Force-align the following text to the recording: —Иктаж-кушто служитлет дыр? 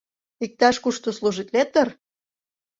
—Иктаж-кушто 0.45 1.09
служитлет 1.17 1.69
дыр? 1.73 1.89